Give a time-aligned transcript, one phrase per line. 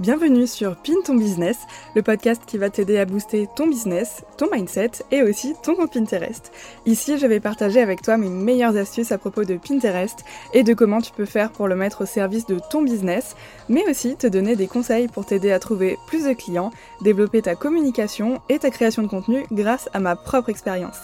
[0.00, 1.58] Bienvenue sur Pin ton business,
[1.94, 5.92] le podcast qui va t'aider à booster ton business, ton mindset et aussi ton compte
[5.92, 6.50] Pinterest.
[6.86, 10.24] Ici, je vais partager avec toi mes meilleures astuces à propos de Pinterest
[10.54, 13.36] et de comment tu peux faire pour le mettre au service de ton business,
[13.68, 16.70] mais aussi te donner des conseils pour t'aider à trouver plus de clients,
[17.02, 20.96] développer ta communication et ta création de contenu grâce à ma propre expérience.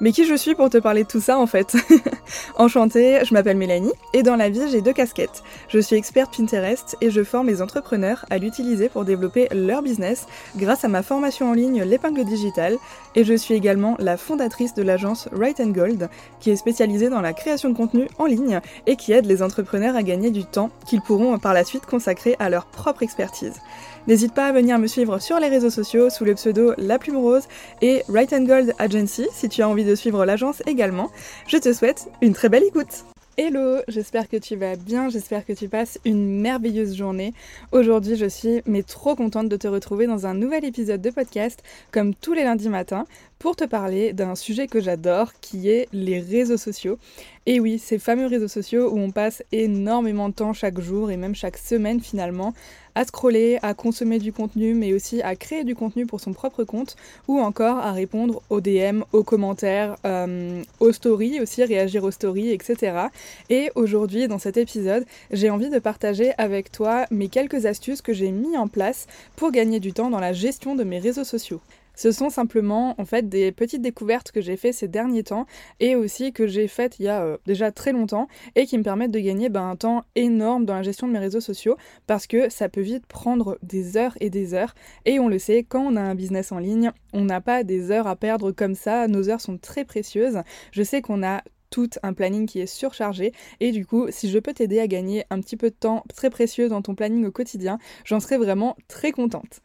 [0.00, 1.74] Mais qui je suis pour te parler de tout ça en fait
[2.56, 5.42] Enchantée, je m'appelle Mélanie et dans la vie j'ai deux casquettes.
[5.68, 10.26] Je suis experte Pinterest et je forme les entrepreneurs à l'utiliser pour développer leur business
[10.56, 12.76] grâce à ma formation en ligne L'épingle digitale
[13.14, 17.22] et je suis également la fondatrice de l'agence Right and Gold qui est spécialisée dans
[17.22, 20.70] la création de contenu en ligne et qui aide les entrepreneurs à gagner du temps
[20.86, 23.54] qu'ils pourront par la suite consacrer à leur propre expertise.
[24.06, 27.16] N'hésite pas à venir me suivre sur les réseaux sociaux sous le pseudo La Plume
[27.16, 27.48] Rose
[27.82, 31.10] et Right and Gold Agency si tu as envie de suivre l'agence également.
[31.48, 33.04] Je te souhaite une très belle écoute.
[33.36, 37.34] Hello, j'espère que tu vas bien, j'espère que tu passes une merveilleuse journée.
[37.72, 41.64] Aujourd'hui, je suis mais trop contente de te retrouver dans un nouvel épisode de podcast
[41.90, 43.06] comme tous les lundis matins
[43.38, 46.98] pour te parler d'un sujet que j'adore qui est les réseaux sociaux.
[47.46, 51.16] Et oui, ces fameux réseaux sociaux où on passe énormément de temps chaque jour et
[51.16, 52.54] même chaque semaine finalement
[52.96, 56.64] à scroller, à consommer du contenu, mais aussi à créer du contenu pour son propre
[56.64, 56.96] compte,
[57.28, 62.50] ou encore à répondre aux DM, aux commentaires, euh, aux stories, aussi réagir aux stories,
[62.52, 63.08] etc.
[63.50, 68.14] Et aujourd'hui, dans cet épisode, j'ai envie de partager avec toi mes quelques astuces que
[68.14, 71.60] j'ai mis en place pour gagner du temps dans la gestion de mes réseaux sociaux.
[71.96, 75.46] Ce sont simplement en fait des petites découvertes que j'ai fait ces derniers temps
[75.80, 78.82] et aussi que j'ai faites il y a euh, déjà très longtemps et qui me
[78.82, 82.26] permettent de gagner ben, un temps énorme dans la gestion de mes réseaux sociaux parce
[82.26, 84.74] que ça peut vite prendre des heures et des heures
[85.06, 87.90] et on le sait quand on a un business en ligne on n'a pas des
[87.90, 90.40] heures à perdre comme ça nos heures sont très précieuses
[90.72, 94.38] je sais qu'on a tout un planning qui est surchargé et du coup si je
[94.38, 97.32] peux t'aider à gagner un petit peu de temps très précieux dans ton planning au
[97.32, 99.62] quotidien j'en serais vraiment très contente.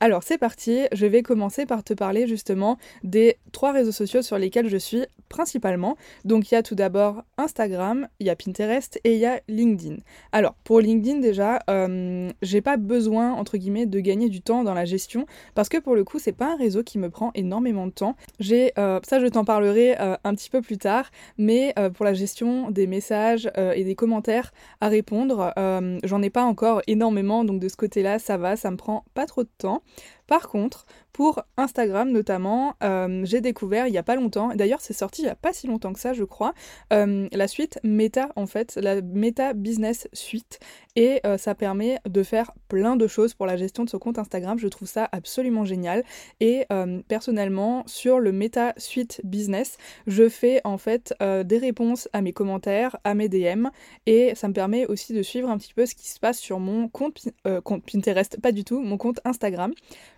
[0.00, 4.38] Alors c'est parti, je vais commencer par te parler justement des trois réseaux sociaux sur
[4.38, 5.96] lesquels je suis principalement.
[6.24, 9.40] Donc il y a tout d'abord Instagram, il y a Pinterest et il y a
[9.48, 9.96] LinkedIn.
[10.30, 14.74] Alors pour LinkedIn déjà, euh, j'ai pas besoin entre guillemets de gagner du temps dans
[14.74, 17.88] la gestion parce que pour le coup c'est pas un réseau qui me prend énormément
[17.88, 18.14] de temps.
[18.38, 22.14] J'ai euh, ça je t'en parlerai euh, un petit peu plus tard, mais pour la
[22.14, 25.52] gestion des messages et des commentaires à répondre,
[26.04, 29.26] j'en ai pas encore énormément donc de ce côté-là ça va, ça me prend pas
[29.26, 29.82] trop de temps.
[30.26, 34.92] Par contre, pour Instagram notamment, euh, j'ai découvert il n'y a pas longtemps, d'ailleurs c'est
[34.92, 36.54] sorti il n'y a pas si longtemps que ça je crois,
[36.92, 40.58] euh, la suite Meta en fait, la Meta Business Suite.
[40.96, 44.18] Et euh, ça permet de faire plein de choses pour la gestion de ce compte
[44.18, 44.58] Instagram.
[44.60, 46.04] Je trouve ça absolument génial.
[46.38, 46.66] Et
[47.08, 52.96] personnellement, sur le Meta Suite Business, je fais en fait des réponses à mes commentaires,
[53.02, 53.66] à mes DM.
[54.06, 56.60] Et ça me permet aussi de suivre un petit peu ce qui se passe sur
[56.60, 59.72] mon compte Pinterest, pas du tout, mon compte Instagram.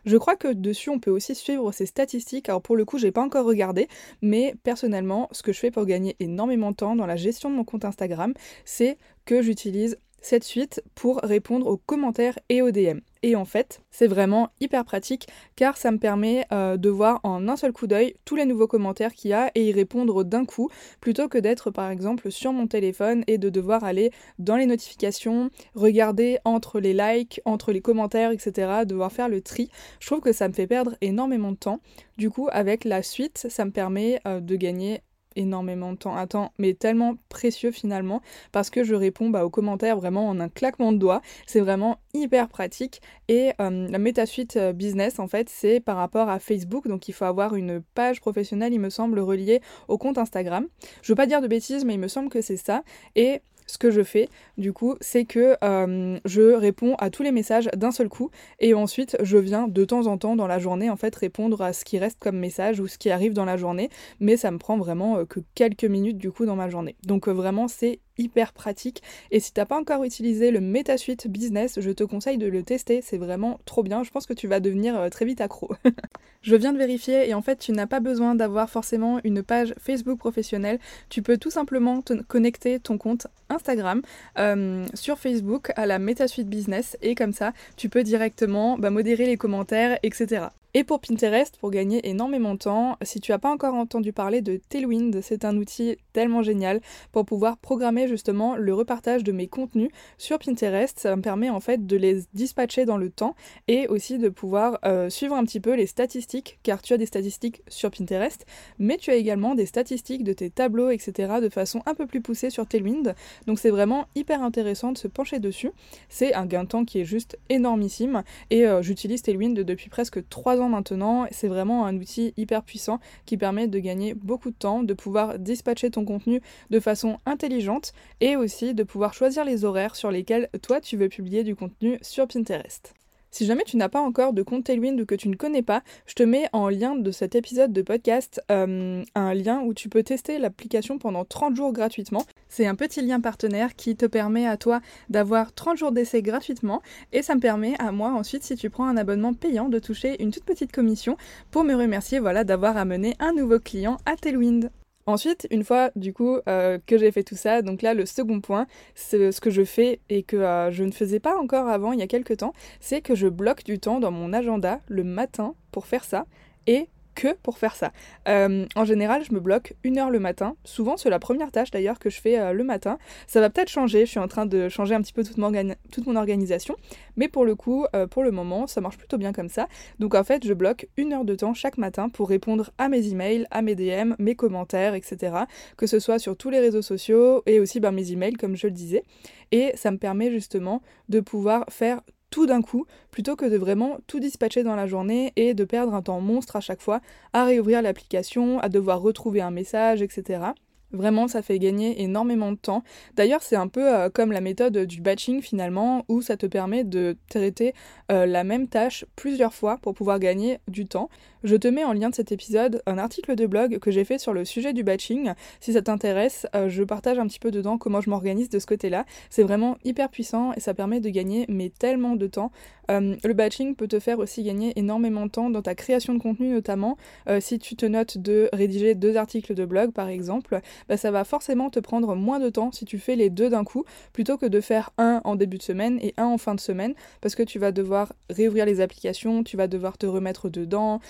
[0.07, 2.49] Je crois que dessus on peut aussi suivre ses statistiques.
[2.49, 3.89] Alors pour le coup, j'ai pas encore regardé,
[4.23, 7.57] mais personnellement, ce que je fais pour gagner énormément de temps dans la gestion de
[7.57, 8.33] mon compte Instagram,
[8.65, 13.01] c'est que j'utilise cette suite pour répondre aux commentaires et aux DM.
[13.23, 17.49] Et en fait, c'est vraiment hyper pratique car ça me permet euh, de voir en
[17.49, 20.45] un seul coup d'œil tous les nouveaux commentaires qu'il y a et y répondre d'un
[20.45, 20.69] coup
[21.01, 25.51] plutôt que d'être par exemple sur mon téléphone et de devoir aller dans les notifications,
[25.75, 29.71] regarder entre les likes, entre les commentaires, etc., devoir faire le tri.
[29.99, 31.81] Je trouve que ça me fait perdre énormément de temps.
[32.19, 35.01] Du coup, avec la suite, ça me permet euh, de gagner
[35.37, 39.97] énormément de temps, temps mais tellement précieux finalement parce que je réponds bah, aux commentaires
[39.97, 41.23] vraiment en un claquement de doigts.
[41.47, 46.29] C'est vraiment hyper pratique et euh, la MetaSuite euh, Business en fait c'est par rapport
[46.29, 50.19] à Facebook donc il faut avoir une page professionnelle il me semble reliée au compte
[50.19, 50.67] Instagram.
[51.03, 52.83] Je veux pas dire de bêtises mais il me semble que c'est ça
[53.15, 54.29] et ce que je fais,
[54.59, 58.75] du coup, c'est que euh, je réponds à tous les messages d'un seul coup et
[58.75, 61.85] ensuite je viens de temps en temps dans la journée en fait répondre à ce
[61.85, 63.91] qui reste comme message ou ce qui arrive dans la journée,
[64.21, 66.97] mais ça me prend vraiment euh, que quelques minutes du coup dans ma journée.
[67.05, 69.03] Donc euh, vraiment c'est hyper pratique.
[69.31, 73.01] Et si t'as pas encore utilisé le MetaSuite Business, je te conseille de le tester,
[73.03, 74.03] c'est vraiment trop bien.
[74.03, 75.71] Je pense que tu vas devenir euh, très vite accro.
[76.43, 79.75] je viens de vérifier et en fait tu n'as pas besoin d'avoir forcément une page
[79.79, 80.79] Facebook professionnelle.
[81.09, 84.03] Tu peux tout simplement te connecter ton compte Instagram
[84.39, 89.27] euh, sur Facebook à la MetaSuite Business et comme ça tu peux directement bah, modérer
[89.27, 90.47] les commentaires, etc.
[90.79, 94.43] Et pour Pinterest, pour gagner énormément de temps, si tu n'as pas encore entendu parler
[94.43, 96.83] de Tailwind, c'est un outil tellement génial
[97.13, 99.89] pour pouvoir programmer justement le repartage de mes contenus
[100.19, 100.99] sur Pinterest.
[100.99, 103.35] Ça me permet en fait de les dispatcher dans le temps
[103.69, 107.07] et aussi de pouvoir euh, suivre un petit peu les statistiques, car tu as des
[107.07, 108.45] statistiques sur Pinterest,
[108.79, 111.37] mais tu as également des statistiques de tes tableaux, etc.
[111.41, 113.15] de façon un peu plus poussée sur Tailwind.
[113.47, 115.71] Donc c'est vraiment hyper intéressant de se pencher dessus.
[116.11, 120.29] C'est un gain de temps qui est juste énormissime et euh, j'utilise Tailwind depuis presque
[120.29, 121.27] 3 ans maintenant.
[121.31, 125.39] C'est vraiment un outil hyper puissant qui permet de gagner beaucoup de temps, de pouvoir
[125.39, 126.41] dispatcher ton contenu
[126.71, 131.09] de façon intelligente et aussi de pouvoir choisir les horaires sur lesquels toi tu veux
[131.09, 132.95] publier du contenu sur Pinterest.
[133.31, 135.83] Si jamais tu n'as pas encore de compte Tailwind ou que tu ne connais pas,
[136.07, 139.89] je te mets en lien de cet épisode de podcast euh, un lien où tu
[139.89, 142.25] peux tester l'application pendant 30 jours gratuitement.
[142.49, 144.81] C'est un petit lien partenaire qui te permet à toi
[145.11, 146.81] d'avoir 30 jours d'essai gratuitement
[147.13, 150.23] et ça me permet à moi ensuite si tu prends un abonnement payant de toucher
[150.23, 151.17] une toute petite commission
[151.51, 154.71] pour me remercier voilà d'avoir amené un nouveau client à Tailwind.
[155.07, 158.41] Ensuite, une fois du coup euh, que j'ai fait tout ça, donc là le second
[158.41, 158.67] point,
[158.97, 162.01] c'est ce que je fais et que euh, je ne faisais pas encore avant il
[162.01, 165.55] y a quelques temps, c'est que je bloque du temps dans mon agenda le matin
[165.71, 166.27] pour faire ça
[166.67, 167.93] et que pour faire ça.
[168.29, 170.55] Euh, en général, je me bloque une heure le matin.
[170.65, 172.99] Souvent, c'est la première tâche d'ailleurs que je fais euh, le matin.
[173.27, 174.07] Ça va peut-être changer.
[174.07, 176.77] Je suis en train de changer un petit peu toute mon, organisation.
[177.17, 179.67] Mais pour le coup, euh, pour le moment, ça marche plutôt bien comme ça.
[179.99, 183.09] Donc en fait, je bloque une heure de temps chaque matin pour répondre à mes
[183.09, 185.33] emails, à mes DM, mes commentaires, etc.
[185.77, 188.67] Que ce soit sur tous les réseaux sociaux et aussi ben, mes emails, comme je
[188.67, 189.03] le disais.
[189.51, 192.03] Et ça me permet justement de pouvoir faire
[192.37, 195.95] tout d'un coup, plutôt que de vraiment tout dispatcher dans la journée et de perdre
[195.95, 197.01] un temps monstre à chaque fois
[197.33, 200.49] à réouvrir l'application, à devoir retrouver un message, etc.
[200.93, 202.83] Vraiment, ça fait gagner énormément de temps.
[203.15, 206.85] D'ailleurs, c'est un peu euh, comme la méthode du batching finalement, où ça te permet
[206.85, 207.73] de traiter
[208.13, 211.09] euh, la même tâche plusieurs fois pour pouvoir gagner du temps.
[211.47, 214.19] Je te mets en lien de cet épisode un article de blog que j'ai fait
[214.19, 215.33] sur le sujet du batching.
[215.61, 218.67] Si ça t'intéresse, euh, je partage un petit peu dedans comment je m'organise de ce
[218.67, 219.07] côté-là.
[219.31, 222.51] C'est vraiment hyper puissant et ça permet de gagner mais tellement de temps.
[222.89, 226.49] le batching peut te faire aussi gagner énormément de temps dans ta création de contenu
[226.49, 226.97] notamment.
[227.41, 231.25] si tu te notes de rédiger deux articles de blog par exemple, bah, ça va
[231.25, 234.47] forcément te prendre moins de temps si tu fais les deux d'un coup, plutôt que
[234.47, 237.43] de faire un en début de semaine et un en fin de semaine, parce que
[237.43, 241.01] tu vas devoir réouvrir les applications, tu vas devoir te remettre dedans,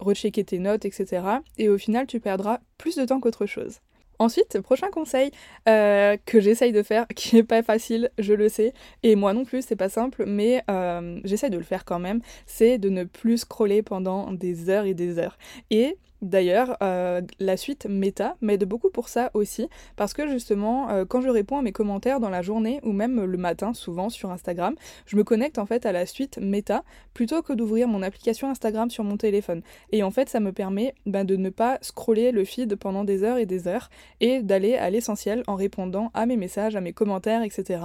[0.00, 1.22] rechecker tes notes, etc.
[1.58, 3.80] Et au final, tu perdras plus de temps qu'autre chose.
[4.18, 5.32] Ensuite, prochain conseil
[5.68, 9.44] euh, que j'essaye de faire, qui n'est pas facile, je le sais, et moi non
[9.44, 13.04] plus, c'est pas simple, mais euh, j'essaye de le faire quand même, c'est de ne
[13.04, 15.38] plus scroller pendant des heures et des heures.
[15.70, 21.04] Et D'ailleurs, euh, la suite Meta m'aide beaucoup pour ça aussi, parce que justement, euh,
[21.04, 24.30] quand je réponds à mes commentaires dans la journée ou même le matin, souvent sur
[24.30, 24.76] Instagram,
[25.06, 28.88] je me connecte en fait à la suite Meta plutôt que d'ouvrir mon application Instagram
[28.88, 29.62] sur mon téléphone.
[29.90, 33.24] Et en fait, ça me permet ben, de ne pas scroller le feed pendant des
[33.24, 33.90] heures et des heures
[34.20, 37.80] et d'aller à l'essentiel en répondant à mes messages, à mes commentaires, etc.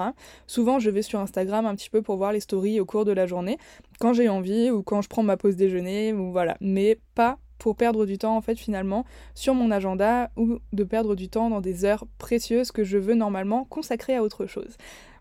[0.46, 3.12] Souvent, je vais sur Instagram un petit peu pour voir les stories au cours de
[3.14, 3.58] la journée,
[4.00, 7.76] quand j'ai envie ou quand je prends ma pause déjeuner, ou voilà, mais pas pour
[7.76, 9.06] perdre du temps en fait finalement
[9.36, 13.16] sur mon agenda ou de perdre du temps dans des heures précieuses que je veux
[13.16, 14.78] normalement consacrer à autre chose.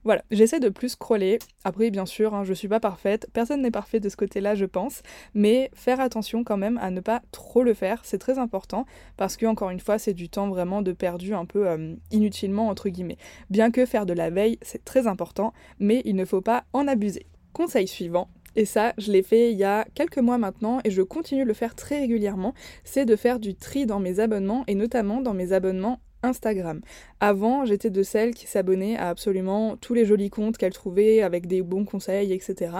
[0.06, 1.40] Voilà, j'essaie de plus scroller.
[1.64, 3.28] Après, bien sûr, hein, je suis pas parfaite.
[3.32, 5.02] Personne n'est parfait de ce côté-là, je pense.
[5.34, 8.86] Mais faire attention quand même à ne pas trop le faire, c'est très important
[9.16, 12.68] parce que, encore une fois, c'est du temps vraiment de perdu un peu euh, inutilement,
[12.68, 13.18] entre guillemets.
[13.50, 16.86] Bien que faire de la veille, c'est très important, mais il ne faut pas en
[16.86, 17.26] abuser.
[17.52, 21.02] Conseil suivant, et ça, je l'ai fait il y a quelques mois maintenant et je
[21.02, 22.54] continue de le faire très régulièrement,
[22.84, 26.80] c'est de faire du tri dans mes abonnements et notamment dans mes abonnements Instagram.
[27.20, 31.46] Avant, j'étais de celles qui s'abonnaient à absolument tous les jolis comptes qu'elles trouvaient avec
[31.46, 32.72] des bons conseils, etc.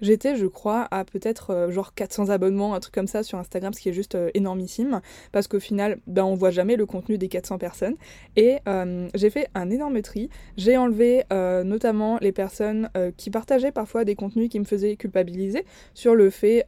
[0.00, 3.72] J'étais, je crois, à peut-être euh, genre 400 abonnements, un truc comme ça sur Instagram,
[3.72, 5.00] ce qui est juste euh, énormissime,
[5.32, 7.94] parce qu'au final, ben, on voit jamais le contenu des 400 personnes.
[8.36, 10.28] Et euh, j'ai fait un énorme tri.
[10.56, 15.64] J'ai enlevé notamment les personnes qui partageaient parfois des contenus qui me faisaient culpabiliser
[15.94, 16.64] sur le fait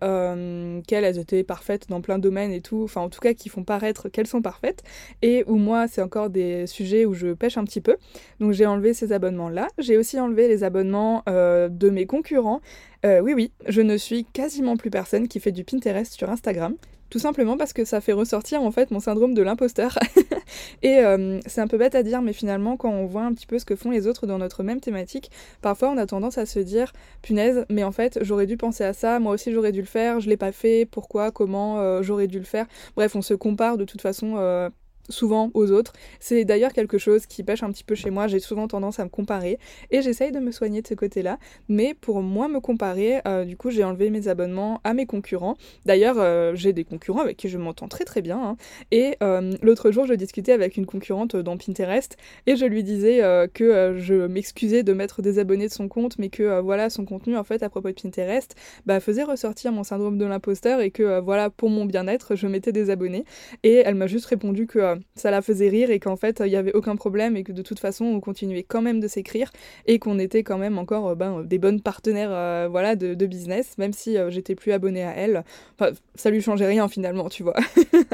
[0.87, 3.65] qu'elles étaient parfaites dans plein de domaines et tout, enfin en tout cas qui font
[3.65, 4.83] paraître qu'elles sont parfaites,
[5.23, 7.97] et où moi c'est encore des sujets où je pêche un petit peu.
[8.41, 9.69] Donc j'ai enlevé ces abonnements-là.
[9.79, 12.61] J'ai aussi enlevé les abonnements euh, de mes concurrents.
[13.05, 16.75] Euh, oui, oui, je ne suis quasiment plus personne qui fait du Pinterest sur Instagram.
[17.09, 19.97] Tout simplement parce que ça fait ressortir en fait mon syndrome de l'imposteur.
[20.83, 23.47] et euh, c'est un peu bête à dire, mais finalement, quand on voit un petit
[23.47, 25.31] peu ce que font les autres dans notre même thématique,
[25.63, 26.93] parfois on a tendance à se dire
[27.23, 30.19] punaise, mais en fait j'aurais dû penser à ça, moi aussi j'aurais dû le faire,
[30.19, 32.67] je l'ai pas fait, pourquoi, comment, j'aurais dû le faire.
[32.97, 34.71] Bref, on se compare de toute façon
[35.09, 35.93] souvent aux autres.
[36.21, 39.05] C'est d'ailleurs quelque chose qui pêche un petit peu chez moi, j'ai souvent tendance à
[39.05, 39.59] me comparer
[39.91, 43.57] et j'essaye de me soigner de ce côté-là, mais pour moins me comparer, euh, du
[43.57, 45.57] coup j'ai enlevé mes abonnements à mes concurrents.
[45.85, 48.57] D'ailleurs euh, j'ai des concurrents avec qui je m'entends très très bien hein.
[48.91, 53.21] et euh, l'autre jour je discutais avec une concurrente dans Pinterest et je lui disais
[53.55, 57.37] que je m'excusais de mettre des abonnés de son compte mais que voilà son contenu
[57.37, 58.55] en fait à propos de Pinterest
[58.87, 62.73] bah, faisait ressortir mon syndrome de l'imposteur et que voilà pour mon bien-être je mettais
[62.73, 63.25] des abonnés
[63.63, 66.57] et elle m'a juste répondu que ça la faisait rire et qu'en fait il n'y
[66.57, 69.53] avait aucun problème et que de toute façon on continuait quand même de s'écrire
[69.87, 73.79] et qu'on était quand même encore euh, ben, des bonnes partenaires euh, voilà, de, business,
[73.79, 75.45] même si euh, j'étais plus abonnée à elle.
[75.79, 77.57] Enfin, ça lui changeait rien finalement, tu vois.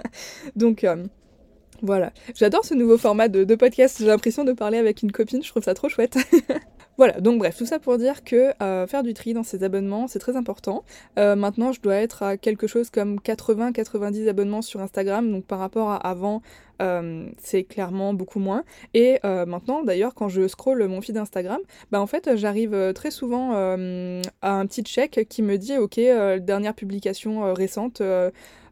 [0.57, 0.87] Donc.
[1.85, 5.43] Voilà, j'adore ce nouveau format de, de podcast, j'ai l'impression de parler avec une copine,
[5.43, 6.17] je trouve ça trop chouette.
[6.99, 10.09] Voilà, donc bref, tout ça pour dire que euh, faire du tri dans ses abonnements,
[10.09, 10.85] c'est très important.
[11.19, 15.59] Euh, maintenant, je dois être à quelque chose comme 80-90 abonnements sur Instagram, donc par
[15.59, 16.43] rapport à avant,
[16.83, 18.63] euh, c'est clairement beaucoup moins.
[18.93, 23.53] Et maintenant, d'ailleurs, quand je scrolle mon feed Instagram, bah en fait, j'arrive très souvent
[23.53, 25.99] à un petit check qui me dit, ok,
[26.41, 28.03] dernière publication récente.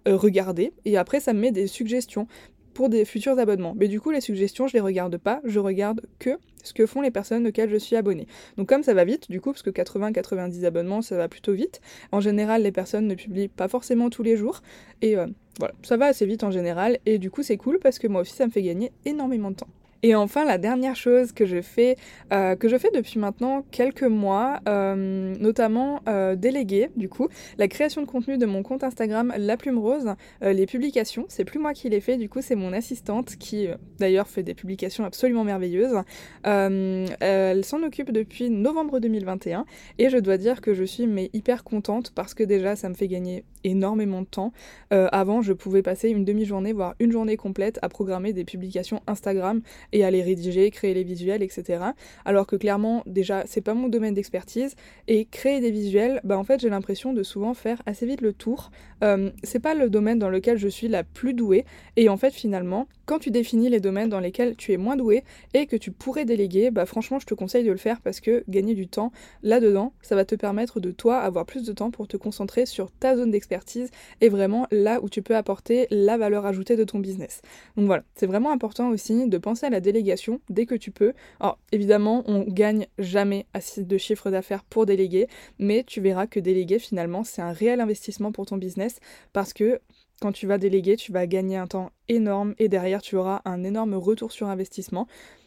[0.06, 2.26] regardez et après ça me met des suggestions
[2.74, 3.74] pour des futurs abonnements.
[3.76, 7.00] Mais du coup, les suggestions, je les regarde pas, je regarde que ce que font
[7.00, 8.26] les personnes auxquelles je suis abonné.
[8.56, 11.80] Donc comme ça va vite, du coup, parce que 80-90 abonnements, ça va plutôt vite.
[12.12, 14.62] En général, les personnes ne publient pas forcément tous les jours.
[15.02, 15.26] Et euh,
[15.58, 16.98] voilà, ça va assez vite en général.
[17.06, 19.56] Et du coup, c'est cool parce que moi aussi, ça me fait gagner énormément de
[19.56, 19.68] temps.
[20.02, 21.96] Et enfin, la dernière chose que je fais,
[22.32, 27.28] euh, que je fais depuis maintenant quelques mois, euh, notamment euh, déléguer, du coup,
[27.58, 31.58] la création de contenu de mon compte Instagram La Plume Rose, les publications, c'est plus
[31.58, 35.44] moi qui les fais, du coup, c'est mon assistante qui, d'ailleurs, fait des publications absolument
[35.44, 35.96] merveilleuses.
[36.44, 39.66] elle s'en occupe depuis novembre 2021
[39.98, 42.94] et je dois dire que je suis mais hyper contente parce que déjà, ça me
[42.94, 44.52] fait gagner énormément de temps.
[44.90, 49.60] avant, je pouvais passer une demi-journée, voire une journée complète à programmer des publications Instagram
[49.92, 51.84] et à les rédiger, créer les visuels, etc.
[52.24, 54.74] Alors que clairement, déjà, c'est pas mon domaine d'expertise.
[55.08, 58.32] Et créer des visuels, bah en fait, j'ai l'impression de souvent faire assez vite le
[58.32, 58.70] tour.
[59.02, 61.64] Euh, c'est pas le domaine dans lequel je suis la plus douée.
[61.96, 65.24] Et en fait, finalement, quand tu définis les domaines dans lesquels tu es moins doué
[65.54, 68.44] et que tu pourrais déléguer, bah franchement, je te conseille de le faire parce que
[68.48, 69.10] gagner du temps
[69.42, 72.90] là-dedans, ça va te permettre de toi avoir plus de temps pour te concentrer sur
[72.92, 76.98] ta zone d'expertise et vraiment là où tu peux apporter la valeur ajoutée de ton
[76.98, 77.42] business.
[77.76, 81.12] Donc voilà, c'est vraiment important aussi de penser à la délégation dès que tu peux.
[81.40, 86.40] Alors évidemment, on gagne jamais assez de chiffre d'affaires pour déléguer, mais tu verras que
[86.40, 89.00] déléguer finalement, c'est un réel investissement pour ton business
[89.32, 89.80] parce que
[90.20, 93.64] quand tu vas déléguer, tu vas gagner un temps énorme et derrière, tu auras un
[93.64, 95.06] énorme retour sur investissement.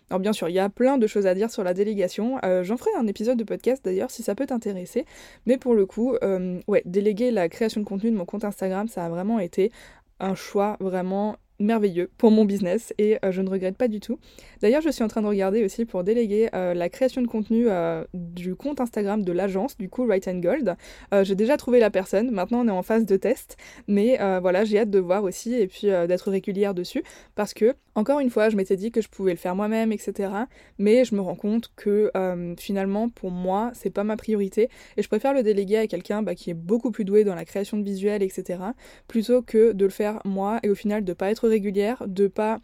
[0.09, 2.39] Alors bien sûr, il y a plein de choses à dire sur la délégation.
[2.43, 5.05] Euh, j'en ferai un épisode de podcast d'ailleurs si ça peut t'intéresser.
[5.45, 8.87] Mais pour le coup, euh, ouais, déléguer la création de contenu de mon compte Instagram,
[8.87, 9.71] ça a vraiment été
[10.19, 14.19] un choix vraiment merveilleux pour mon business et euh, je ne regrette pas du tout.
[14.61, 17.65] D'ailleurs, je suis en train de regarder aussi pour déléguer euh, la création de contenu
[17.67, 20.75] euh, du compte Instagram de l'agence, du coup Right and Gold.
[21.23, 24.79] J'ai déjà trouvé la personne, maintenant on est en phase de test, mais voilà, j'ai
[24.79, 27.03] hâte de voir aussi et puis d'être régulière dessus
[27.35, 30.29] parce que, encore une fois, je m'étais dit que je pouvais le faire moi-même, etc.
[30.77, 32.11] Mais je me rends compte que
[32.57, 36.35] finalement, pour moi, c'est pas ma priorité et je préfère le déléguer à quelqu'un bah,
[36.35, 38.59] qui est beaucoup plus doué dans la création de visuels, etc.
[39.07, 42.59] plutôt que de le faire moi et au final de pas être régulière, de pas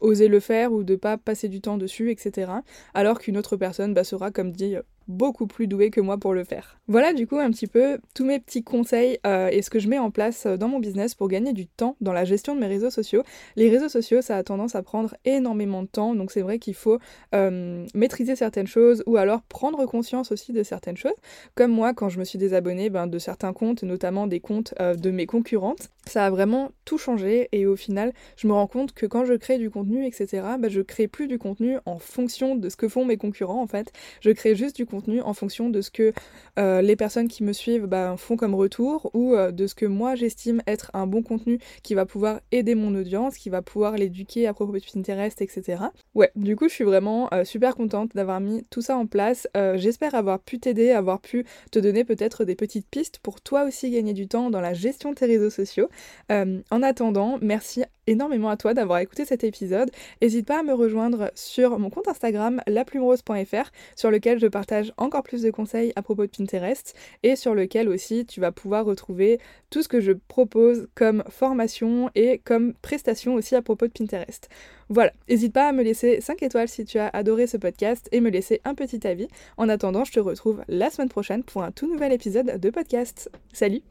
[0.00, 2.52] oser le faire ou de pas passer du temps dessus, etc.
[2.94, 4.76] Alors qu'une autre personne bah, sera, comme dit,
[5.08, 6.78] beaucoup plus doué que moi pour le faire.
[6.88, 9.88] Voilà du coup un petit peu tous mes petits conseils euh, et ce que je
[9.88, 12.60] mets en place euh, dans mon business pour gagner du temps dans la gestion de
[12.60, 13.22] mes réseaux sociaux.
[13.56, 16.74] Les réseaux sociaux ça a tendance à prendre énormément de temps donc c'est vrai qu'il
[16.74, 16.98] faut
[17.34, 21.12] euh, maîtriser certaines choses ou alors prendre conscience aussi de certaines choses.
[21.54, 25.10] Comme moi quand je me suis désabonnée ben, de certains comptes, notamment des comptes de
[25.10, 29.06] mes concurrentes, ça a vraiment tout changé et au final je me rends compte que
[29.06, 32.68] quand je crée du contenu etc ben, je crée plus du contenu en fonction de
[32.68, 33.92] ce que font mes concurrents en fait.
[34.20, 36.12] Je crée juste du contenu en fonction de ce que
[36.58, 39.86] euh, les personnes qui me suivent bah, font comme retour ou euh, de ce que
[39.86, 43.96] moi j'estime être un bon contenu qui va pouvoir aider mon audience, qui va pouvoir
[43.96, 45.84] l'éduquer à propos de Pinterest, etc.
[46.14, 49.46] Ouais, du coup je suis vraiment euh, super contente d'avoir mis tout ça en place.
[49.54, 53.90] J'espère avoir pu t'aider, avoir pu te donner peut-être des petites pistes pour toi aussi
[53.90, 55.88] gagner du temps dans la gestion de tes réseaux sociaux.
[56.30, 59.90] en attendant, merci énormément à toi d'avoir écouté cet épisode.
[60.20, 65.22] N'hésite pas à me rejoindre sur mon compte Instagram laplumerose.fr sur lequel je partage encore
[65.22, 69.38] plus de conseils à propos de Pinterest et sur lequel aussi tu vas pouvoir retrouver
[69.70, 74.48] tout ce que je propose comme formation et comme prestation aussi à propos de Pinterest.
[74.88, 78.20] Voilà, n'hésite pas à me laisser 5 étoiles si tu as adoré ce podcast et
[78.20, 79.28] me laisser un petit avis.
[79.56, 83.30] En attendant, je te retrouve la semaine prochaine pour un tout nouvel épisode de podcast.
[83.52, 83.82] Salut